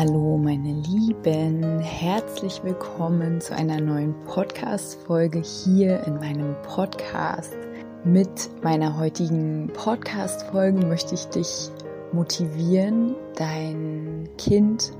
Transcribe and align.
Hallo 0.00 0.38
meine 0.38 0.72
Lieben, 0.72 1.78
herzlich 1.80 2.64
willkommen 2.64 3.38
zu 3.42 3.54
einer 3.54 3.82
neuen 3.82 4.14
Podcast-Folge 4.24 5.42
hier 5.42 6.02
in 6.06 6.14
meinem 6.14 6.56
Podcast. 6.62 7.54
Mit 8.02 8.48
meiner 8.62 8.96
heutigen 8.96 9.70
Podcast-Folge 9.74 10.86
möchte 10.86 11.14
ich 11.14 11.26
dich 11.26 11.68
motivieren, 12.12 13.14
dein 13.36 14.26
Kind 14.38 14.94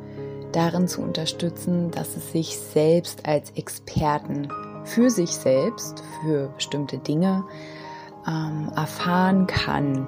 darin 0.52 0.86
zu 0.86 1.00
unterstützen, 1.00 1.90
dass 1.90 2.14
es 2.14 2.32
sich 2.32 2.58
selbst 2.58 3.26
als 3.26 3.52
Experten 3.52 4.48
für 4.84 5.08
sich 5.08 5.30
selbst, 5.30 6.02
für 6.20 6.48
bestimmte 6.48 6.98
Dinge 6.98 7.46
ähm, 8.28 8.70
erfahren 8.76 9.46
kann 9.46 10.06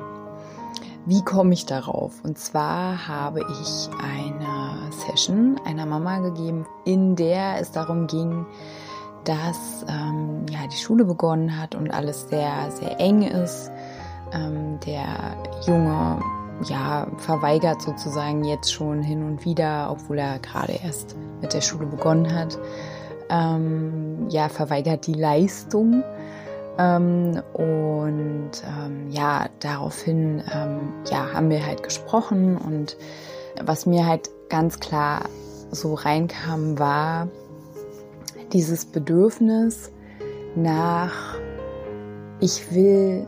wie 1.04 1.22
komme 1.22 1.52
ich 1.52 1.66
darauf? 1.66 2.22
Und 2.22 2.38
zwar 2.38 3.08
habe 3.08 3.40
ich 3.40 3.90
eine 4.00 4.61
Session 4.92 5.60
einer 5.64 5.86
Mama 5.86 6.18
gegeben, 6.18 6.66
in 6.84 7.16
der 7.16 7.60
es 7.60 7.72
darum 7.72 8.06
ging, 8.06 8.46
dass 9.24 9.84
ähm, 9.88 10.46
ja, 10.50 10.66
die 10.66 10.76
Schule 10.76 11.04
begonnen 11.04 11.60
hat 11.60 11.74
und 11.74 11.90
alles 11.90 12.28
sehr, 12.28 12.70
sehr 12.70 13.00
eng 13.00 13.22
ist. 13.22 13.70
Ähm, 14.32 14.78
der 14.86 15.36
Junge 15.66 16.20
ja, 16.64 17.06
verweigert 17.18 17.82
sozusagen 17.82 18.44
jetzt 18.44 18.72
schon 18.72 19.02
hin 19.02 19.24
und 19.24 19.44
wieder, 19.44 19.88
obwohl 19.90 20.18
er 20.18 20.38
gerade 20.38 20.72
erst 20.84 21.16
mit 21.40 21.52
der 21.52 21.60
Schule 21.60 21.86
begonnen 21.86 22.34
hat, 22.34 22.58
ähm, 23.30 24.28
ja, 24.28 24.48
verweigert 24.48 25.06
die 25.06 25.14
Leistung 25.14 26.02
ähm, 26.78 27.42
und 27.52 28.50
ähm, 28.66 29.10
ja, 29.10 29.46
daraufhin 29.60 30.42
ähm, 30.54 30.92
ja, 31.10 31.32
haben 31.32 31.50
wir 31.50 31.64
halt 31.64 31.82
gesprochen 31.82 32.56
und 32.56 32.96
was 33.60 33.86
mir 33.86 34.06
halt 34.06 34.30
ganz 34.48 34.80
klar 34.80 35.28
so 35.70 35.94
reinkam, 35.94 36.78
war 36.78 37.28
dieses 38.52 38.84
Bedürfnis 38.84 39.90
nach, 40.54 41.38
ich 42.40 42.72
will 42.74 43.26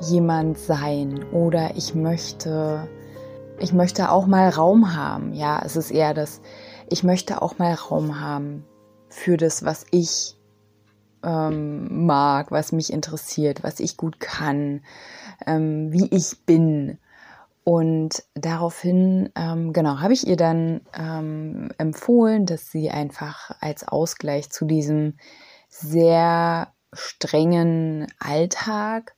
jemand 0.00 0.58
sein 0.58 1.24
oder 1.32 1.76
ich 1.76 1.94
möchte, 1.94 2.88
ich 3.58 3.72
möchte 3.72 4.10
auch 4.10 4.26
mal 4.26 4.48
Raum 4.48 4.94
haben. 4.94 5.32
Ja, 5.32 5.62
es 5.64 5.76
ist 5.76 5.90
eher 5.90 6.14
das, 6.14 6.40
ich 6.88 7.02
möchte 7.02 7.42
auch 7.42 7.58
mal 7.58 7.74
Raum 7.74 8.20
haben 8.20 8.64
für 9.08 9.36
das, 9.36 9.64
was 9.64 9.86
ich 9.90 10.36
ähm, 11.22 12.06
mag, 12.06 12.50
was 12.50 12.72
mich 12.72 12.92
interessiert, 12.92 13.62
was 13.62 13.80
ich 13.80 13.96
gut 13.96 14.20
kann, 14.20 14.82
ähm, 15.46 15.92
wie 15.92 16.06
ich 16.14 16.44
bin. 16.46 16.98
Und 17.70 18.24
daraufhin, 18.34 19.30
ähm, 19.36 19.72
genau, 19.72 20.00
habe 20.00 20.12
ich 20.12 20.26
ihr 20.26 20.36
dann 20.36 20.80
ähm, 20.92 21.70
empfohlen, 21.78 22.44
dass 22.44 22.68
sie 22.72 22.90
einfach 22.90 23.52
als 23.60 23.86
Ausgleich 23.86 24.50
zu 24.50 24.64
diesem 24.64 25.14
sehr 25.68 26.72
strengen 26.92 28.08
Alltag, 28.18 29.14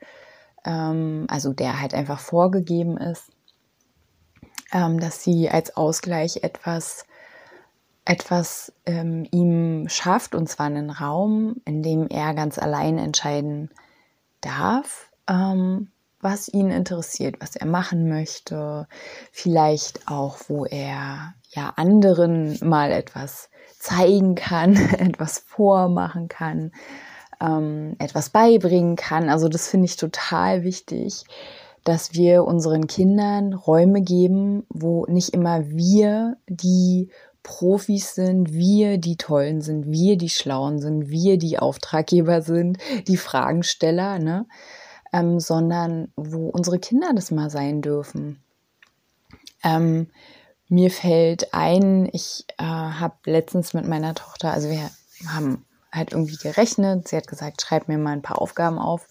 ähm, 0.67 1.25
also 1.31 1.55
der 1.55 1.81
halt 1.81 1.95
einfach 1.95 2.21
vorgegeben 2.21 2.99
ist, 2.99 3.33
ähm, 4.71 5.01
dass 5.01 5.25
sie 5.25 5.49
als 5.49 5.75
Ausgleich 5.75 6.43
etwas 6.43 7.07
etwas 8.05 8.71
ähm, 8.85 9.27
ihm 9.31 9.89
schafft, 9.89 10.35
und 10.35 10.47
zwar 10.47 10.67
einen 10.67 10.91
Raum, 10.91 11.57
in 11.65 11.83
dem 11.83 12.07
er 12.07 12.35
ganz 12.35 12.59
allein 12.59 12.99
entscheiden 12.99 13.71
darf, 14.43 15.11
ähm, 15.27 15.92
was 16.23 16.49
ihn 16.49 16.71
interessiert, 16.71 17.37
was 17.41 17.57
er 17.57 17.67
machen 17.67 18.09
möchte, 18.09 18.87
vielleicht 19.33 20.09
auch, 20.09 20.39
wo 20.49 20.65
er 20.65 21.35
ja 21.51 21.75
anderen 21.77 22.57
mal 22.63 22.93
etwas 22.93 23.51
zeigen 23.79 24.37
kann, 24.37 24.77
etwas 24.99 25.41
vormachen 25.41 26.29
kann, 26.29 26.73
ähm, 27.41 27.97
etwas 27.99 28.31
beibringen 28.31 28.97
kann. 28.97 29.29
Also 29.29 29.49
das 29.49 29.69
finde 29.69 29.87
ich 29.87 29.97
total 29.97 30.63
wichtig, 30.63 31.25
dass 31.85 32.15
wir 32.15 32.45
unseren 32.45 32.87
Kindern 32.87 33.53
Räume 33.53 34.01
geben, 34.03 34.65
wo 34.69 35.05
nicht 35.07 35.31
immer 35.31 35.69
wir 35.69 36.37
die 36.49 37.11
Profis 37.43 38.15
sind, 38.15 38.53
wir 38.53 38.99
die 38.99 39.17
Tollen 39.17 39.61
sind, 39.61 39.91
wir 39.91 40.17
die 40.17 40.29
Schlauen 40.29 40.79
sind, 40.79 41.11
wir 41.11 41.39
die 41.39 41.59
Auftraggeber 41.59 42.43
sind, 42.43 42.79
die 43.09 43.17
Fragensteller, 43.17 44.21
ne? 44.21 44.47
Ähm, 45.13 45.41
sondern 45.41 46.11
wo 46.17 46.49
unsere 46.49 46.79
Kinder 46.79 47.13
das 47.15 47.31
mal 47.31 47.51
sein 47.51 47.83
dürfen. 47.83 48.43
Ähm, 49.63 50.09
mir 50.69 50.91
fällt 50.91 51.53
ein, 51.53 52.09
ich 52.13 52.47
äh, 52.57 52.65
habe 52.65 53.15
letztens 53.27 53.75
mit 53.75 53.87
meiner 53.87 54.15
Tochter, 54.15 54.53
also 54.53 54.71
wir 54.71 54.91
haben 55.29 55.67
halt 55.93 56.13
irgendwie 56.13 56.37
gerechnet, 56.37 57.09
sie 57.09 57.17
hat 57.17 57.29
gesagt, 57.29 57.61
schreib 57.61 57.89
mir 57.89 57.99
mal 57.99 58.13
ein 58.13 58.23
paar 58.23 58.41
Aufgaben 58.41 58.79
auf. 58.79 59.07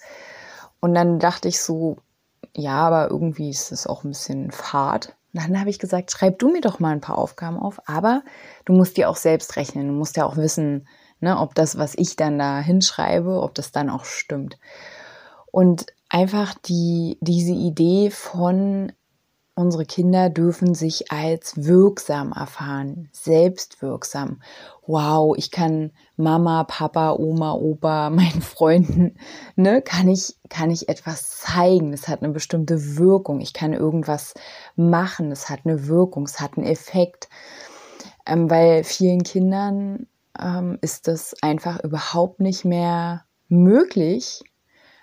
Und 0.79 0.95
dann 0.95 1.19
dachte 1.19 1.47
ich 1.47 1.61
so, 1.61 1.97
ja, 2.55 2.73
aber 2.73 3.09
irgendwie 3.09 3.49
ist 3.49 3.71
es 3.71 3.85
auch 3.85 4.03
ein 4.03 4.09
bisschen 4.09 4.51
fad. 4.51 5.15
Und 5.33 5.43
dann 5.43 5.59
habe 5.59 5.69
ich 5.69 5.79
gesagt, 5.79 6.11
schreib 6.11 6.39
du 6.39 6.51
mir 6.51 6.61
doch 6.61 6.79
mal 6.79 6.91
ein 6.91 7.01
paar 7.01 7.17
Aufgaben 7.17 7.57
auf, 7.57 7.87
aber 7.87 8.23
du 8.65 8.73
musst 8.73 8.97
dir 8.97 9.09
auch 9.09 9.15
selbst 9.15 9.55
rechnen. 9.55 9.87
Du 9.87 9.93
musst 9.93 10.17
ja 10.17 10.25
auch 10.25 10.35
wissen, 10.35 10.87
ne, 11.19 11.39
ob 11.39 11.55
das, 11.55 11.77
was 11.77 11.93
ich 11.95 12.15
dann 12.15 12.39
da 12.39 12.59
hinschreibe, 12.59 13.41
ob 13.41 13.53
das 13.55 13.71
dann 13.71 13.89
auch 13.89 14.03
stimmt. 14.03 14.57
Und 15.51 15.85
einfach 16.09 16.55
die, 16.55 17.17
diese 17.21 17.53
Idee 17.53 18.09
von 18.09 18.91
Unsere 19.53 19.85
Kinder 19.85 20.29
dürfen 20.29 20.73
sich 20.73 21.11
als 21.11 21.65
wirksam 21.65 22.31
erfahren, 22.31 23.09
selbstwirksam. 23.11 24.41
Wow, 24.87 25.35
ich 25.37 25.51
kann 25.51 25.91
Mama, 26.15 26.63
Papa, 26.63 27.11
Oma, 27.13 27.53
Opa, 27.53 28.09
meinen 28.09 28.41
Freunden, 28.41 29.17
ne, 29.57 29.81
kann 29.81 30.07
ich, 30.07 30.37
kann 30.49 30.71
ich 30.71 30.87
etwas 30.87 31.41
zeigen. 31.41 31.91
Es 31.91 32.07
hat 32.07 32.23
eine 32.23 32.31
bestimmte 32.31 32.97
Wirkung. 32.97 33.41
Ich 33.41 33.51
kann 33.51 33.73
irgendwas 33.73 34.33
machen. 34.77 35.31
Es 35.31 35.49
hat 35.49 35.59
eine 35.65 35.85
Wirkung. 35.87 36.23
Es 36.23 36.39
hat 36.39 36.57
einen 36.57 36.65
Effekt. 36.65 37.27
Ähm, 38.25 38.49
weil 38.49 38.85
vielen 38.85 39.23
Kindern 39.23 40.07
ähm, 40.39 40.79
ist 40.81 41.09
es 41.09 41.35
einfach 41.43 41.83
überhaupt 41.83 42.39
nicht 42.39 42.63
mehr 42.63 43.25
möglich, 43.49 44.41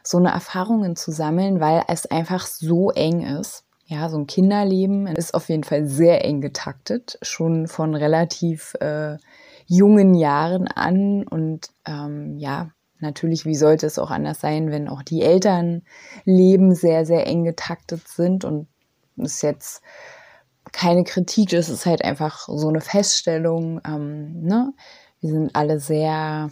so 0.08 0.18
eine 0.18 0.30
Erfahrungen 0.30 0.96
zu 0.96 1.12
sammeln, 1.12 1.60
weil 1.60 1.84
es 1.88 2.06
einfach 2.06 2.46
so 2.46 2.90
eng 2.90 3.22
ist 3.22 3.64
ja, 3.88 4.10
so 4.10 4.18
ein 4.18 4.26
Kinderleben 4.26 5.06
ist 5.06 5.32
auf 5.32 5.48
jeden 5.48 5.64
Fall 5.64 5.86
sehr 5.86 6.22
eng 6.22 6.42
getaktet, 6.42 7.18
schon 7.22 7.66
von 7.66 7.94
relativ 7.94 8.74
äh, 8.80 9.16
jungen 9.66 10.14
Jahren 10.14 10.68
an. 10.68 11.26
Und 11.26 11.70
ähm, 11.86 12.36
ja, 12.36 12.70
natürlich, 12.98 13.46
wie 13.46 13.54
sollte 13.54 13.86
es 13.86 13.98
auch 13.98 14.10
anders 14.10 14.40
sein, 14.40 14.70
wenn 14.70 14.88
auch 14.88 15.02
die 15.02 15.22
Elternleben 15.22 16.74
sehr, 16.74 17.06
sehr 17.06 17.26
eng 17.26 17.44
getaktet 17.44 18.06
sind. 18.06 18.44
Und 18.44 18.68
ist 19.16 19.42
jetzt 19.42 19.80
keine 20.70 21.04
Kritik, 21.04 21.54
es 21.54 21.70
ist 21.70 21.86
halt 21.86 22.04
einfach 22.04 22.46
so 22.46 22.68
eine 22.68 22.82
Feststellung. 22.82 23.80
Ähm, 23.86 24.42
ne? 24.42 24.74
Wir 25.22 25.30
sind 25.30 25.56
alle 25.56 25.80
sehr 25.80 26.50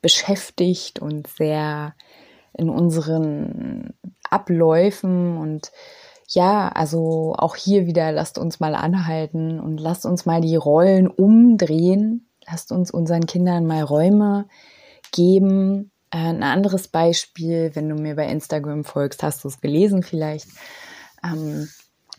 beschäftigt 0.00 1.00
und 1.00 1.26
sehr 1.26 1.94
in 2.56 2.68
unseren 2.70 3.94
Abläufen 4.30 5.36
und 5.36 5.72
ja, 6.28 6.68
also 6.68 7.34
auch 7.36 7.56
hier 7.56 7.86
wieder 7.86 8.10
lasst 8.10 8.38
uns 8.38 8.60
mal 8.60 8.74
anhalten 8.74 9.60
und 9.60 9.78
lasst 9.78 10.06
uns 10.06 10.24
mal 10.24 10.40
die 10.40 10.56
Rollen 10.56 11.06
umdrehen. 11.06 12.28
Lasst 12.46 12.72
uns 12.72 12.90
unseren 12.90 13.26
Kindern 13.26 13.66
mal 13.66 13.82
Räume 13.82 14.46
geben. 15.12 15.90
Äh, 16.10 16.18
ein 16.18 16.42
anderes 16.42 16.88
Beispiel, 16.88 17.70
wenn 17.74 17.88
du 17.88 17.96
mir 17.96 18.16
bei 18.16 18.26
Instagram 18.26 18.84
folgst, 18.84 19.22
hast 19.22 19.44
du 19.44 19.48
es 19.48 19.60
gelesen 19.60 20.02
vielleicht. 20.02 20.48
Ähm, 21.22 21.68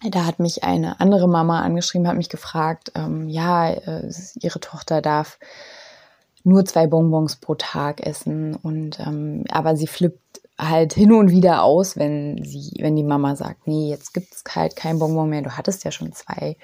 da 0.04 0.26
hat 0.26 0.40
mich 0.40 0.64
eine 0.64 1.00
andere 1.00 1.28
Mama 1.28 1.62
angeschrieben, 1.62 2.08
hat 2.08 2.18
mich 2.18 2.30
gefragt, 2.30 2.92
ähm, 2.96 3.30
ja, 3.30 3.70
äh, 3.70 4.12
ihre 4.40 4.60
Tochter 4.60 5.02
darf 5.02 5.40
nur 6.46 6.64
zwei 6.66 6.88
Bonbons 6.88 7.38
pro 7.38 7.56
Tag 7.56 8.06
essen 8.06 8.56
und 8.56 9.00
ähm, 9.00 9.44
aber 9.50 9.76
sie 9.76 9.88
flippt 9.88 10.42
halt 10.58 10.94
hin 10.94 11.12
und 11.12 11.32
wieder 11.32 11.64
aus, 11.64 11.98
wenn 11.98 12.42
sie, 12.44 12.72
wenn 12.80 12.96
die 12.96 13.04
Mama 13.04 13.36
sagt, 13.36 13.68
nee, 13.68 13.90
jetzt 13.90 14.14
gibt 14.14 14.34
es 14.34 14.44
halt 14.56 14.76
kein 14.76 15.00
Bonbon 15.00 15.30
mehr, 15.30 15.42
du 15.42 15.58
hattest 15.58 15.84
ja 15.84 15.92
schon 15.92 16.14
zwei. 16.14 16.56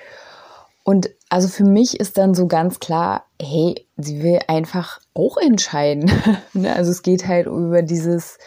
Und 0.83 1.10
also 1.30 1.48
für 1.48 1.66
mich 1.66 2.00
ist 2.00 2.18
dann 2.18 2.33
so 2.33 2.48
ganz 2.48 2.80
klar, 2.80 3.25
hey, 3.39 3.88
sie 3.98 4.24
will 4.24 4.39
einfach 4.48 5.00
auch 5.13 5.38
entscheiden. 5.38 6.12
Ne? 6.54 6.75
also 6.75 6.92
es 6.92 7.01
geht 7.01 7.28
halt 7.28 7.48
über 7.48 7.81
dieses, 7.81 8.38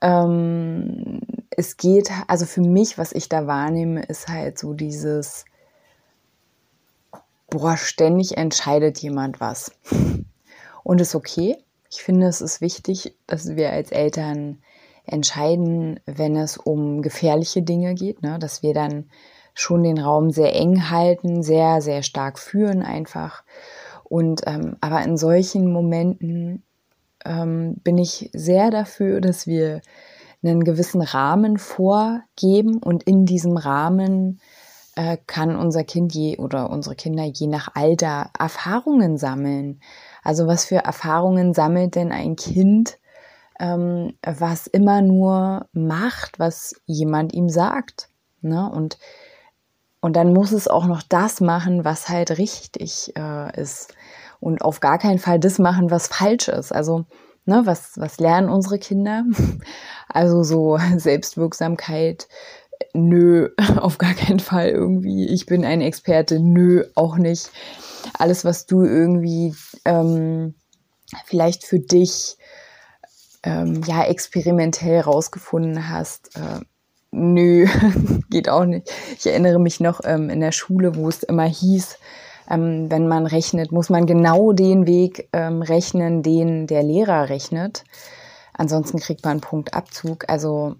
ähm, 0.00 1.20
es 1.50 1.76
geht, 1.76 2.10
also 2.26 2.46
für 2.46 2.62
mich, 2.62 2.98
was 2.98 3.12
ich 3.12 3.28
da 3.28 3.46
wahrnehme, 3.46 4.02
ist 4.02 4.28
halt 4.28 4.58
so 4.58 4.72
dieses, 4.74 5.44
boah, 7.48 7.76
ständig 7.76 8.36
entscheidet 8.36 8.98
jemand 8.98 9.40
was. 9.40 9.72
Und 10.84 11.00
ist 11.00 11.14
okay. 11.14 11.56
Ich 11.90 12.02
finde, 12.02 12.26
es 12.26 12.40
ist 12.40 12.60
wichtig, 12.60 13.16
dass 13.26 13.56
wir 13.56 13.70
als 13.70 13.92
Eltern 13.92 14.58
entscheiden, 15.04 16.00
wenn 16.06 16.36
es 16.36 16.56
um 16.56 17.02
gefährliche 17.02 17.62
Dinge 17.62 17.94
geht, 17.94 18.22
ne? 18.22 18.38
dass 18.38 18.62
wir 18.62 18.72
dann 18.72 19.10
schon 19.54 19.82
den 19.82 19.98
Raum 19.98 20.30
sehr 20.30 20.54
eng 20.54 20.90
halten, 20.90 21.42
sehr, 21.42 21.82
sehr 21.82 22.02
stark 22.02 22.38
führen 22.38 22.82
einfach. 22.82 23.42
Und 24.04 24.42
ähm, 24.46 24.76
aber 24.80 25.02
in 25.02 25.16
solchen 25.16 25.72
Momenten 25.72 26.62
ähm, 27.24 27.76
bin 27.82 27.98
ich 27.98 28.30
sehr 28.32 28.70
dafür, 28.70 29.20
dass 29.20 29.46
wir 29.46 29.80
einen 30.42 30.64
gewissen 30.64 31.02
Rahmen 31.02 31.58
vorgeben 31.58 32.78
und 32.78 33.04
in 33.04 33.26
diesem 33.26 33.56
Rahmen 33.56 34.40
äh, 34.96 35.16
kann 35.26 35.56
unser 35.56 35.84
Kind 35.84 36.14
je 36.14 36.38
oder 36.38 36.70
unsere 36.70 36.96
Kinder 36.96 37.24
je 37.24 37.46
nach 37.46 37.68
Alter 37.74 38.30
Erfahrungen 38.38 39.16
sammeln. 39.18 39.80
Also 40.22 40.46
was 40.46 40.64
für 40.64 40.76
Erfahrungen 40.76 41.54
sammelt 41.54 41.94
denn 41.94 42.12
ein 42.12 42.36
Kind, 42.36 42.98
ähm, 43.60 44.14
was 44.22 44.66
immer 44.66 45.02
nur 45.02 45.66
macht, 45.72 46.38
was 46.38 46.74
jemand 46.86 47.32
ihm 47.34 47.48
sagt? 47.48 48.08
Ne? 48.40 48.70
Und 48.70 48.98
und 50.04 50.16
dann 50.16 50.32
muss 50.32 50.50
es 50.50 50.66
auch 50.66 50.86
noch 50.86 51.02
das 51.02 51.40
machen, 51.40 51.84
was 51.84 52.08
halt 52.08 52.36
richtig 52.36 53.12
äh, 53.16 53.60
ist. 53.60 53.94
Und 54.40 54.62
auf 54.62 54.80
gar 54.80 54.98
keinen 54.98 55.20
Fall 55.20 55.38
das 55.38 55.60
machen, 55.60 55.92
was 55.92 56.08
falsch 56.08 56.48
ist. 56.48 56.72
Also, 56.72 57.04
ne, 57.44 57.62
was, 57.64 57.92
was 57.96 58.18
lernen 58.18 58.50
unsere 58.50 58.78
Kinder? 58.78 59.24
Also 60.14 60.42
so 60.42 60.76
Selbstwirksamkeit, 60.98 62.28
nö, 62.94 63.50
auf 63.76 63.98
gar 63.98 64.14
keinen 64.14 64.40
Fall 64.40 64.68
irgendwie. 64.68 65.26
Ich 65.26 65.46
bin 65.46 65.64
ein 65.64 65.80
Experte, 65.80 66.40
nö, 66.40 66.84
auch 66.94 67.16
nicht. 67.16 67.50
Alles, 68.18 68.44
was 68.44 68.66
du 68.66 68.82
irgendwie 68.82 69.54
ähm, 69.84 70.54
vielleicht 71.26 71.64
für 71.64 71.78
dich 71.78 72.36
ähm, 73.42 73.82
ja 73.86 74.04
experimentell 74.04 75.00
rausgefunden 75.00 75.88
hast, 75.88 76.36
äh, 76.36 76.60
nö, 77.10 77.66
geht 78.30 78.48
auch 78.48 78.64
nicht. 78.64 78.90
Ich 79.18 79.26
erinnere 79.26 79.60
mich 79.60 79.80
noch 79.80 80.00
ähm, 80.04 80.30
in 80.30 80.40
der 80.40 80.52
Schule, 80.52 80.96
wo 80.96 81.08
es 81.08 81.22
immer 81.22 81.46
hieß, 81.46 81.96
ähm, 82.50 82.90
wenn 82.90 83.08
man 83.08 83.26
rechnet, 83.26 83.72
muss 83.72 83.90
man 83.90 84.06
genau 84.06 84.52
den 84.52 84.86
Weg 84.86 85.28
ähm, 85.32 85.62
rechnen, 85.62 86.22
den 86.22 86.66
der 86.66 86.82
Lehrer 86.82 87.28
rechnet. 87.28 87.84
Ansonsten 88.52 88.98
kriegt 88.98 89.24
man 89.24 89.32
einen 89.32 89.40
Punktabzug. 89.40 90.28
Also, 90.28 90.76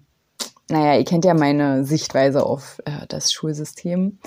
naja, 0.73 0.97
ihr 0.97 1.05
kennt 1.05 1.25
ja 1.25 1.33
meine 1.33 1.85
Sichtweise 1.85 2.45
auf 2.45 2.81
äh, 2.85 3.07
das 3.07 3.31
Schulsystem. 3.31 4.19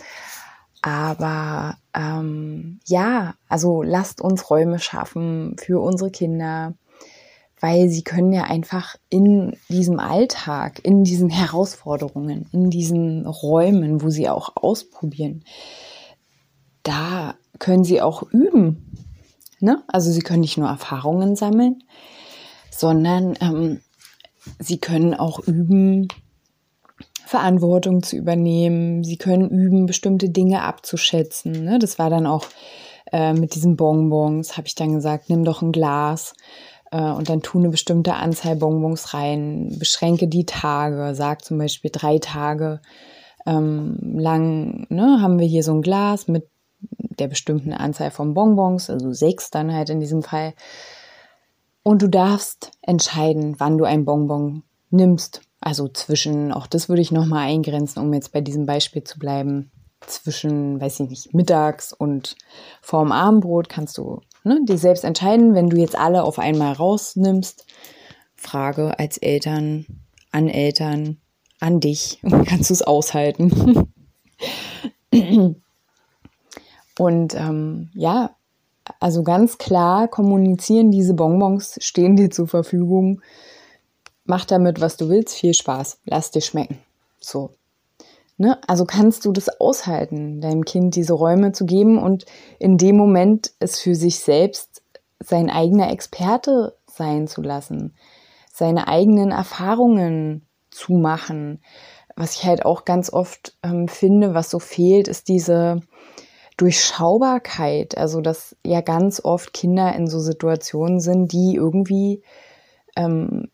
Aber 0.83 1.77
ähm, 1.95 2.81
ja, 2.87 3.35
also 3.49 3.83
lasst 3.83 4.21
uns 4.21 4.49
Räume 4.49 4.79
schaffen 4.79 5.57
für 5.59 5.81
unsere 5.81 6.11
Kinder 6.11 6.75
weil 7.61 7.89
sie 7.89 8.03
können 8.03 8.33
ja 8.33 8.45
einfach 8.45 8.97
in 9.09 9.57
diesem 9.69 9.99
Alltag, 9.99 10.81
in 10.83 11.05
diesen 11.05 11.31
Herausforderungen, 11.31 12.47
in 12.53 12.71
diesen 12.71 13.27
Räumen, 13.27 14.03
wo 14.03 14.11
sie 14.11 14.29
auch 14.29 14.57
ausprobieren, 14.57 15.45
da 16.83 17.35
können 17.59 17.85
sie 17.85 18.03
auch 18.03 18.23
üben. 18.31 18.93
Ne? 19.61 19.83
Also 19.89 20.13
sie 20.13 20.21
können 20.21 20.41
nicht 20.41 20.59
nur 20.59 20.69
Erfahrungen 20.69 21.35
sammeln, 21.35 21.83
sondern 22.71 23.35
ähm, 23.41 23.81
sie 24.59 24.79
können 24.79 25.15
auch 25.15 25.41
üben, 25.41 26.09
Verantwortung 27.27 28.03
zu 28.03 28.17
übernehmen. 28.17 29.03
Sie 29.03 29.17
können 29.17 29.51
üben, 29.51 29.87
bestimmte 29.87 30.31
Dinge 30.31 30.63
abzuschätzen. 30.63 31.65
Ne? 31.65 31.79
Das 31.79 31.99
war 31.99 32.09
dann 32.09 32.27
auch 32.27 32.47
äh, 33.13 33.33
mit 33.33 33.55
diesen 33.55 33.77
Bonbons, 33.77 34.57
habe 34.57 34.69
ich 34.69 34.75
dann 34.75 34.95
gesagt, 34.95 35.29
nimm 35.29 35.45
doch 35.45 35.61
ein 35.61 35.73
Glas 35.73 36.35
äh, 36.93 37.01
und 37.01 37.29
dann 37.29 37.43
tu 37.43 37.59
eine 37.59 37.69
bestimmte 37.69 38.15
Anzahl 38.15 38.57
Bonbons 38.57 39.13
rein, 39.13 39.75
beschränke 39.79 40.29
die 40.29 40.47
Tage, 40.47 41.15
sag 41.15 41.45
zum 41.45 41.59
Beispiel 41.59 41.91
drei 41.93 42.19
Tage 42.19 42.81
ähm, 43.45 43.99
lang, 44.19 44.87
ne, 44.89 45.21
haben 45.21 45.39
wir 45.39 45.47
hier 45.47 45.63
so 45.63 45.73
ein 45.73 45.83
Glas 45.83 46.29
mit 46.29 46.49
der 46.81 47.29
bestimmten 47.29 47.73
Anzahl 47.73 48.11
von 48.11 48.35
Bonbons, 48.35 48.91
also 48.91 49.13
sechs 49.13 49.51
dann 49.51 49.73
halt 49.73 49.91
in 49.91 50.01
diesem 50.01 50.23
Fall. 50.23 50.55
Und 51.83 52.03
du 52.03 52.09
darfst 52.09 52.73
entscheiden, 52.83 53.57
wann 53.59 53.79
du 53.79 53.85
ein 53.85 54.05
Bonbon 54.05 54.63
nimmst. 54.91 55.43
Also 55.67 55.89
zwischen, 55.89 56.53
auch 56.53 56.69
das 56.69 56.89
würde 56.89 57.03
ich 57.03 57.11
nochmal 57.11 57.49
eingrenzen, 57.49 57.99
um 57.99 58.15
jetzt 58.15 58.31
bei 58.31 58.41
diesem 58.41 58.67
Beispiel 58.67 59.03
zu 59.03 59.19
bleiben. 59.19 59.73
Zwischen, 60.01 60.81
weiß 60.81 61.01
ich 61.01 61.11
nicht, 61.11 61.35
mittags 61.35 61.93
und 61.93 62.37
vorm 62.81 63.11
Abendbrot 63.11 63.69
kannst 63.69 63.99
du 63.99 64.21
ne, 64.45 64.61
die 64.63 64.77
selbst 64.77 65.03
entscheiden, 65.03 65.57
wenn 65.57 65.69
du 65.69 65.77
jetzt 65.77 65.99
alle 65.99 66.23
auf 66.23 66.39
einmal 66.39 66.73
rausnimmst. 66.73 67.67
Frage 68.37 68.97
als 69.01 69.19
Eltern, 69.19 69.87
an 70.31 70.49
Eltern, 70.49 71.17
an 71.59 71.81
dich, 71.81 72.21
kannst 72.47 72.71
du 72.71 72.75
es 72.75 72.83
aushalten? 72.83 73.91
Und 76.97 77.35
ähm, 77.35 77.91
ja, 77.93 78.37
also 79.01 79.25
ganz 79.25 79.59
klar 79.59 80.07
kommunizieren, 80.07 80.93
diese 80.93 81.15
Bonbons 81.15 81.77
stehen 81.81 82.15
dir 82.15 82.31
zur 82.31 82.47
Verfügung. 82.47 83.21
Mach 84.27 84.45
damit, 84.45 84.81
was 84.81 84.97
du 84.97 85.09
willst. 85.09 85.35
Viel 85.35 85.55
Spaß. 85.55 86.01
Lass 86.05 86.31
dir 86.31 86.43
schmecken. 86.43 86.79
So. 87.21 87.51
Ne? 88.39 88.59
Also 88.67 88.85
kannst 88.85 89.25
du 89.25 89.33
das 89.33 89.49
aushalten, 89.61 90.41
deinem 90.41 90.65
Kind 90.65 90.95
diese 90.95 91.15
Räume 91.15 91.53
zu 91.53 91.65
geben 91.65 91.99
und 91.99 92.27
in 92.59 92.77
dem 92.77 92.97
Moment 92.97 93.53
es 93.61 93.81
für 93.81 93.95
sich 93.95 94.19
selbst 94.21 94.83
sein 95.21 95.49
eigener 95.49 95.91
Experte 95.91 96.77
sein 96.87 97.29
zu 97.29 97.41
lassen, 97.41 97.95
seine 98.53 98.89
eigenen 98.89 99.31
Erfahrungen 99.31 100.47
zu 100.71 100.93
machen. 100.93 101.63
Was 102.15 102.37
ich 102.37 102.45
halt 102.45 102.65
auch 102.65 102.85
ganz 102.85 103.11
oft 103.13 103.57
ähm, 103.63 103.89
finde, 103.89 104.35
was 104.35 104.51
so 104.51 104.59
fehlt, 104.59 105.09
ist 105.09 105.29
diese 105.29 105.81
Durchschaubarkeit. 106.57 107.97
Also, 107.97 108.21
dass 108.21 108.57
ja 108.65 108.81
ganz 108.81 109.23
oft 109.23 109.53
Kinder 109.53 109.95
in 109.95 110.07
so 110.07 110.21
Situationen 110.21 111.01
sind, 111.01 111.33
die 111.33 111.55
irgendwie 111.55 112.23
ähm, 112.97 113.49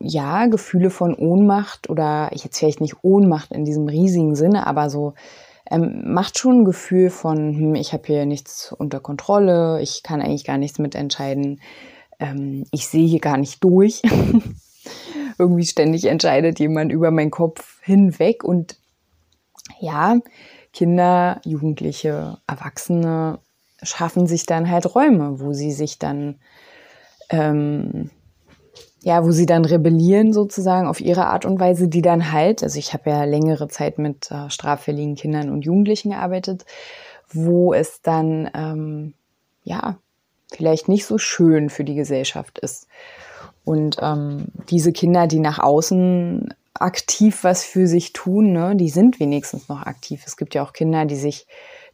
ja, 0.00 0.46
Gefühle 0.46 0.90
von 0.90 1.14
Ohnmacht 1.14 1.90
oder 1.90 2.30
jetzt 2.32 2.58
vielleicht 2.58 2.80
nicht 2.80 2.96
Ohnmacht 3.02 3.52
in 3.52 3.64
diesem 3.64 3.86
riesigen 3.86 4.34
Sinne, 4.34 4.66
aber 4.66 4.88
so 4.88 5.14
ähm, 5.70 6.02
macht 6.12 6.38
schon 6.38 6.60
ein 6.60 6.64
Gefühl 6.64 7.10
von, 7.10 7.54
hm, 7.54 7.74
ich 7.74 7.92
habe 7.92 8.02
hier 8.06 8.26
nichts 8.26 8.72
unter 8.72 8.98
Kontrolle, 8.98 9.80
ich 9.82 10.02
kann 10.02 10.22
eigentlich 10.22 10.44
gar 10.44 10.58
nichts 10.58 10.78
mitentscheiden, 10.78 11.60
ähm, 12.18 12.64
ich 12.72 12.88
sehe 12.88 13.06
hier 13.06 13.20
gar 13.20 13.36
nicht 13.36 13.62
durch. 13.62 14.02
Irgendwie 15.38 15.66
ständig 15.66 16.06
entscheidet 16.06 16.58
jemand 16.58 16.92
über 16.92 17.10
meinen 17.10 17.30
Kopf 17.30 17.80
hinweg 17.82 18.42
und 18.42 18.76
ja, 19.78 20.18
Kinder, 20.72 21.40
Jugendliche, 21.44 22.38
Erwachsene 22.46 23.38
schaffen 23.82 24.26
sich 24.26 24.46
dann 24.46 24.70
halt 24.70 24.94
Räume, 24.94 25.40
wo 25.40 25.52
sie 25.52 25.72
sich 25.72 25.98
dann 25.98 26.36
ähm, 27.30 28.10
ja, 29.02 29.24
wo 29.24 29.30
sie 29.30 29.46
dann 29.46 29.64
rebellieren 29.64 30.32
sozusagen 30.32 30.86
auf 30.86 31.00
ihre 31.00 31.26
Art 31.26 31.44
und 31.46 31.58
Weise, 31.58 31.88
die 31.88 32.02
dann 32.02 32.32
halt, 32.32 32.62
also 32.62 32.78
ich 32.78 32.92
habe 32.92 33.10
ja 33.10 33.24
längere 33.24 33.68
Zeit 33.68 33.98
mit 33.98 34.30
äh, 34.30 34.50
straffälligen 34.50 35.14
Kindern 35.14 35.50
und 35.50 35.64
Jugendlichen 35.64 36.10
gearbeitet, 36.10 36.66
wo 37.32 37.72
es 37.72 38.02
dann 38.02 38.50
ähm, 38.54 39.14
ja 39.64 39.96
vielleicht 40.52 40.88
nicht 40.88 41.06
so 41.06 41.16
schön 41.16 41.70
für 41.70 41.84
die 41.84 41.94
Gesellschaft 41.94 42.58
ist. 42.58 42.88
Und 43.64 43.96
ähm, 44.02 44.48
diese 44.68 44.92
Kinder, 44.92 45.26
die 45.26 45.38
nach 45.38 45.58
außen 45.58 46.52
aktiv 46.74 47.44
was 47.44 47.64
für 47.64 47.86
sich 47.86 48.12
tun, 48.12 48.52
ne, 48.52 48.74
die 48.76 48.88
sind 48.88 49.20
wenigstens 49.20 49.68
noch 49.68 49.82
aktiv. 49.82 50.24
Es 50.26 50.36
gibt 50.36 50.54
ja 50.54 50.62
auch 50.62 50.72
Kinder, 50.72 51.04
die 51.04 51.16
sich 51.16 51.46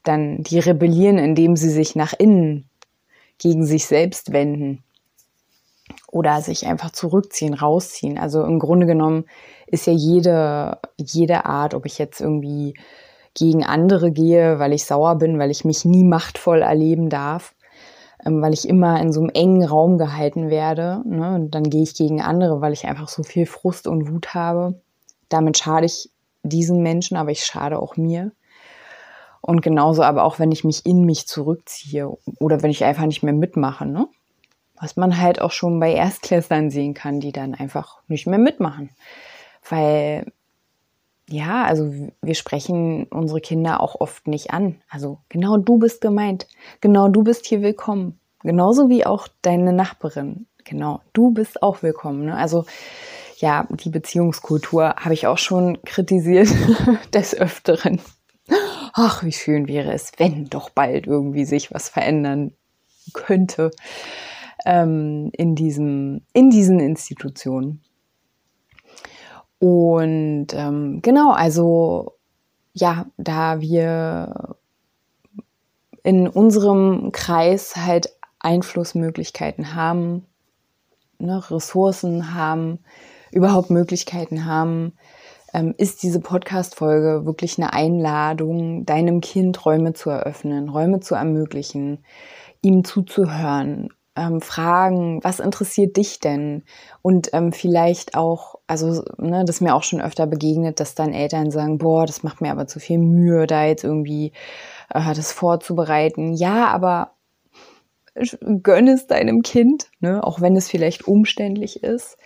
dann, 0.03 0.43
die 0.43 0.59
rebellieren, 0.59 1.19
indem 1.19 1.57
sie 1.57 1.71
sich 1.71 1.95
nach 1.97 2.15
innen 2.19 2.69
gegen 3.39 3.67
sich 3.67 3.87
selbst 3.87 4.33
wenden 4.33 4.83
oder 6.17 6.41
sich 6.41 6.67
einfach 6.67 6.91
zurückziehen, 6.93 7.53
rausziehen. 7.53 8.19
Also 8.19 8.43
im 8.43 8.59
Grunde 8.59 8.87
genommen 8.87 9.27
ist 9.67 9.87
ja 9.87 9.93
jede, 9.93 10.79
jede 10.97 11.45
Art, 11.45 11.75
ob 11.75 11.85
ich 11.85 11.99
jetzt 11.99 12.23
irgendwie 12.23 12.73
gegen 13.35 13.67
andere 13.67 14.11
gehe, 14.13 14.59
weil 14.59 14.73
ich 14.73 14.87
sauer 14.87 15.17
bin, 15.17 15.39
weil 15.39 15.51
ich 15.51 15.67
mich 15.67 15.85
nie 15.85 16.05
machtvoll 16.05 16.63
erleben 16.63 17.11
darf, 17.11 17.55
ähm, 18.25 18.41
weil 18.41 18.55
ich 18.55 18.67
immer 18.67 18.99
in 18.99 19.13
so 19.13 19.21
einem 19.21 19.29
engen 19.35 19.63
Raum 19.63 19.99
gehalten 19.99 20.49
werde. 20.49 21.03
Ne? 21.05 21.35
Und 21.35 21.51
dann 21.55 21.65
gehe 21.65 21.83
ich 21.83 21.95
gegen 21.95 22.23
andere, 22.23 22.63
weil 22.63 22.73
ich 22.73 22.87
einfach 22.87 23.09
so 23.09 23.23
viel 23.23 23.45
Frust 23.45 23.87
und 23.87 24.11
Wut 24.11 24.33
habe. 24.33 24.81
Damit 25.29 25.59
schade 25.59 25.85
ich 25.85 26.09
diesen 26.43 26.83
Menschen, 26.83 27.19
aber 27.19 27.31
ich 27.31 27.45
schade 27.45 27.79
auch 27.79 27.99
mir. 27.99 28.33
Und 29.43 29.61
genauso 29.61 30.03
aber 30.03 30.25
auch, 30.25 30.39
wenn 30.39 30.51
ich 30.51 30.65
mich 30.65 30.87
in 30.87 31.05
mich 31.05 31.29
zurückziehe 31.29 32.11
oder 32.41 32.63
wenn 32.63 32.71
ich 32.71 32.85
einfach 32.85 33.05
nicht 33.05 33.23
mehr 33.23 33.35
mitmache, 33.35 33.85
ne? 33.85 34.09
Was 34.81 34.97
man 34.97 35.21
halt 35.21 35.41
auch 35.41 35.53
schon 35.53 35.81
bei 35.81 35.93
Erstklässlern 35.93 36.71
sehen 36.71 36.95
kann, 36.95 37.21
die 37.21 37.33
dann 37.33 37.55
einfach 37.55 37.99
nicht 38.09 38.27
mehr 38.27 38.39
mitmachen. 38.39 38.91
Weil, 39.69 40.31
ja, 41.29 41.65
also 41.65 41.93
wir 42.23 42.35
sprechen 42.35 43.05
unsere 43.05 43.41
Kinder 43.41 43.81
auch 43.81 44.01
oft 44.01 44.27
nicht 44.29 44.51
an. 44.51 44.77
Also 44.89 45.19
genau 45.29 45.57
du 45.57 45.79
bist 45.79 46.01
gemeint. 46.01 46.47
Genau 46.81 47.09
du 47.09 47.25
bist 47.25 47.47
hier 47.47 47.63
willkommen. 47.63 48.19
Genauso 48.43 48.89
wie 48.89 49.07
auch 49.07 49.29
deine 49.43 49.73
Nachbarin. 49.73 50.47
Genau, 50.65 51.01
du 51.13 51.31
bist 51.31 51.63
auch 51.63 51.83
willkommen. 51.83 52.27
Ne? 52.27 52.37
Also 52.37 52.65
ja, 53.39 53.67
die 53.71 53.91
Beziehungskultur 53.91 54.97
habe 54.97 55.15
ich 55.15 55.27
auch 55.27 55.39
schon 55.39 55.83
kritisiert 55.83 56.49
des 57.15 57.35
Öfteren. 57.35 58.01
Ach, 58.93 59.25
wie 59.25 59.33
schön 59.33 59.69
wäre 59.69 59.93
es, 59.93 60.13
wenn 60.17 60.47
doch 60.47 60.71
bald 60.71 61.07
irgendwie 61.07 61.45
sich 61.45 61.73
was 61.73 61.89
verändern 61.89 62.53
könnte 63.13 63.71
ähm, 64.65 65.31
in, 65.33 65.55
diesem, 65.55 66.23
in 66.33 66.51
diesen 66.51 66.81
Institutionen. 66.81 67.83
Und 69.59 70.49
ähm, 70.53 71.01
genau, 71.03 71.33
also 71.33 72.13
ja, 72.73 73.07
da 73.17 73.61
wir 73.61 74.57
in 76.03 76.29
unserem 76.29 77.11
Kreis 77.13 77.75
halt 77.77 78.11
Einflussmöglichkeiten 78.39 79.75
haben, 79.75 80.27
ne, 81.19 81.43
Ressourcen 81.51 82.35
haben, 82.35 82.81
überhaupt 83.33 83.71
Möglichkeiten 83.71 84.45
haben, 84.45 84.93
ähm, 85.55 85.75
ist 85.79 86.03
diese 86.03 86.21
Podcast-Folge 86.21 87.25
wirklich 87.25 87.59
eine 87.59 87.73
Einladung, 87.73 88.85
deinem 88.85 89.21
Kind 89.21 89.65
Räume 89.65 89.95
zu 89.95 90.11
eröffnen, 90.11 90.69
Räume 90.69 91.01
zu 91.01 91.15
ermöglichen, 91.15 92.05
ihm 92.63 92.85
zuzuhören, 92.85 93.89
ähm, 94.17 94.41
fragen, 94.41 95.23
was 95.23 95.41
interessiert 95.41 95.97
dich 95.97 96.21
denn? 96.21 96.65
Und 97.03 97.31
ähm, 97.33 97.53
vielleicht 97.53 98.17
auch, 98.17 98.57
also 98.67 99.05
ne, 99.19 99.45
das 99.45 99.57
ist 99.57 99.61
mir 99.61 99.75
auch 99.75 99.83
schon 99.83 100.01
öfter 100.01 100.27
begegnet, 100.27 100.81
dass 100.81 100.95
dann 100.95 101.13
Eltern 101.13 101.51
sagen, 101.51 101.79
boah, 101.79 102.07
das 102.07 102.23
macht 102.23 102.41
mir 102.41 102.51
aber 102.51 102.67
zu 102.67 102.81
viel 102.81 102.99
Mühe, 102.99 103.47
da 103.47 103.65
jetzt 103.65 103.85
irgendwie 103.85 104.33
äh, 104.93 105.15
das 105.15 105.33
vorzubereiten. 105.33 106.35
Ja, 106.35 106.69
aber 106.69 107.13
gönn 108.63 108.89
es 108.89 109.07
deinem 109.07 109.43
Kind, 109.43 109.89
ne, 110.01 110.25
auch 110.25 110.41
wenn 110.41 110.57
es 110.57 110.69
vielleicht 110.69 111.07
umständlich 111.07 111.83
ist. 111.83 112.17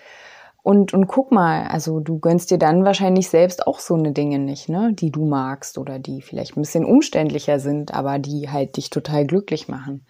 Und, 0.62 0.92
und 0.92 1.06
guck 1.06 1.32
mal, 1.32 1.66
also 1.68 2.00
du 2.00 2.18
gönnst 2.18 2.50
dir 2.50 2.58
dann 2.58 2.84
wahrscheinlich 2.84 3.30
selbst 3.30 3.66
auch 3.66 3.80
so 3.80 3.94
eine 3.94 4.12
Dinge 4.12 4.38
nicht, 4.38 4.68
ne, 4.68 4.92
die 4.92 5.10
du 5.10 5.24
magst 5.24 5.78
oder 5.78 5.98
die 5.98 6.20
vielleicht 6.20 6.56
ein 6.56 6.60
bisschen 6.60 6.84
umständlicher 6.84 7.58
sind, 7.58 7.94
aber 7.94 8.18
die 8.18 8.50
halt 8.50 8.76
dich 8.76 8.90
total 8.90 9.26
glücklich 9.26 9.68
machen. 9.68 10.04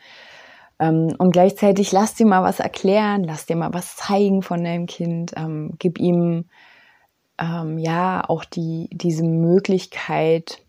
Ähm, 0.80 1.14
und 1.18 1.30
gleichzeitig 1.30 1.92
lass 1.92 2.14
dir 2.14 2.26
mal 2.26 2.42
was 2.42 2.58
erklären, 2.58 3.22
lass 3.22 3.44
dir 3.44 3.54
mal 3.54 3.74
was 3.74 3.96
zeigen 3.96 4.42
von 4.42 4.64
deinem 4.64 4.86
Kind, 4.86 5.32
ähm, 5.36 5.74
gib 5.78 6.00
ihm 6.00 6.46
ähm, 7.38 7.78
ja 7.78 8.24
auch 8.26 8.44
die, 8.44 8.88
diese 8.90 9.22
Möglichkeit, 9.22 10.62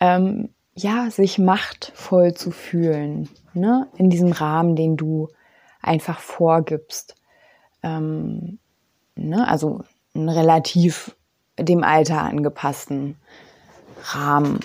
ähm, 0.00 0.48
ja, 0.74 1.10
sich 1.10 1.38
machtvoll 1.38 2.34
zu 2.34 2.50
fühlen, 2.50 3.28
ne, 3.52 3.88
in 3.96 4.10
diesem 4.10 4.32
Rahmen, 4.32 4.74
den 4.74 4.96
du 4.96 5.28
einfach 5.82 6.20
vorgibst. 6.20 7.14
Ähm, 7.82 8.58
ne, 9.16 9.46
also 9.46 9.82
einen 10.14 10.28
relativ 10.28 11.14
dem 11.58 11.82
Alter 11.82 12.22
angepassten 12.22 13.16
Rahmen. 14.02 14.60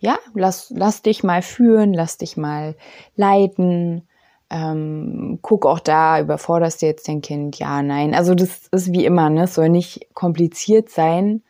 Ja, 0.00 0.18
lass, 0.32 0.72
lass 0.74 1.02
dich 1.02 1.22
mal 1.22 1.42
führen, 1.42 1.92
lass 1.92 2.16
dich 2.16 2.38
mal 2.38 2.74
leiten. 3.16 4.08
Ähm, 4.48 5.38
guck 5.42 5.66
auch 5.66 5.78
da, 5.78 6.18
überforderst 6.20 6.80
du 6.80 6.86
jetzt 6.86 7.06
dein 7.06 7.20
Kind? 7.20 7.58
Ja, 7.58 7.82
nein. 7.82 8.14
Also 8.14 8.34
das 8.34 8.66
ist 8.68 8.92
wie 8.92 9.04
immer, 9.04 9.28
ne? 9.28 9.44
Es 9.44 9.54
soll 9.54 9.68
nicht 9.68 10.14
kompliziert 10.14 10.88
sein. 10.88 11.42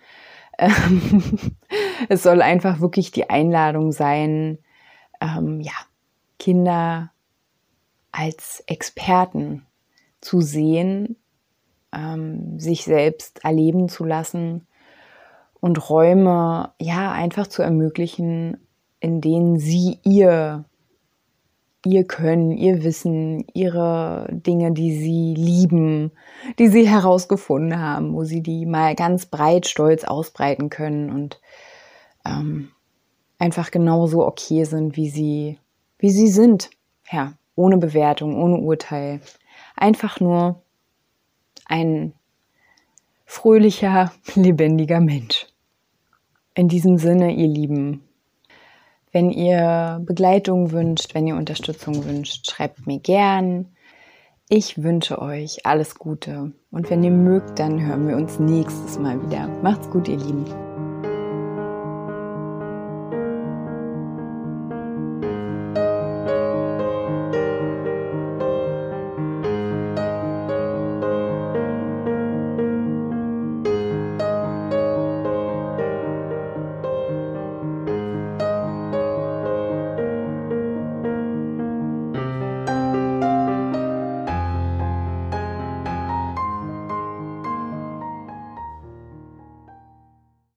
Ähm, 0.59 1.57
es 2.09 2.25
soll 2.25 2.43
einfach 2.43 2.81
wirklich 2.81 3.13
die 3.13 3.31
Einladung 3.31 3.93
sein, 3.93 4.59
ähm, 5.21 5.61
ja, 5.61 5.73
Kinder 6.41 7.13
als 8.11 8.65
Experten 8.67 9.65
zu 10.21 10.41
sehen, 10.41 11.17
ähm, 11.95 12.59
sich 12.59 12.85
selbst 12.85 13.45
erleben 13.45 13.89
zu 13.89 14.05
lassen 14.05 14.67
und 15.61 15.91
Räume 15.91 16.73
ja 16.81 17.13
einfach 17.13 17.47
zu 17.47 17.63
ermöglichen, 17.63 18.57
in 19.01 19.21
denen 19.21 19.59
sie 19.59 19.99
ihr 20.03 20.65
ihr 21.87 22.05
Können, 22.05 22.53
ihr 22.53 22.83
Wissen, 22.85 23.47
ihre 23.55 24.29
Dinge, 24.31 24.73
die 24.73 24.95
sie 24.99 25.35
lieben, 25.35 26.13
die 26.59 26.69
sie 26.69 26.87
herausgefunden 26.87 27.81
haben, 27.81 28.13
wo 28.15 28.25
sie 28.25 28.43
die 28.43 28.67
mal 28.67 28.95
ganz 28.95 29.27
breit 29.27 29.67
stolz 29.67 30.05
ausbreiten 30.05 30.69
können 30.69 31.11
und 31.11 31.41
ähm, 32.27 32.71
einfach 33.39 33.71
genauso 33.71 34.27
okay 34.27 34.65
sind, 34.65 34.97
wie 34.97 35.09
sie, 35.09 35.59
wie 35.99 36.11
sie 36.11 36.29
sind. 36.29 36.71
Ja, 37.11 37.33
ohne 37.55 37.79
Bewertung, 37.79 38.41
ohne 38.41 38.59
Urteil. 38.59 39.21
Einfach 39.75 40.21
nur 40.21 40.63
ein 41.65 42.13
fröhlicher, 43.25 44.13
lebendiger 44.35 45.01
Mensch. 45.01 45.47
In 46.55 46.69
diesem 46.69 46.99
Sinne, 46.99 47.33
ihr 47.33 47.47
Lieben, 47.47 48.03
wenn 49.13 49.31
ihr 49.31 50.01
Begleitung 50.05 50.73
wünscht, 50.73 51.15
wenn 51.15 51.27
ihr 51.27 51.37
Unterstützung 51.37 52.05
wünscht, 52.05 52.51
schreibt 52.51 52.87
mir 52.87 52.99
gern. 52.99 53.67
Ich 54.49 54.83
wünsche 54.83 55.21
euch 55.23 55.65
alles 55.65 55.95
Gute 55.95 56.53
und 56.73 56.91
wenn 56.91 57.05
ihr 57.05 57.13
mögt, 57.13 57.59
dann 57.59 57.85
hören 57.87 58.09
wir 58.09 58.17
uns 58.17 58.41
nächstes 58.41 58.99
Mal 58.99 59.23
wieder. 59.23 59.49
Macht's 59.63 59.89
gut, 59.91 60.09
ihr 60.09 60.17
Lieben. 60.17 60.70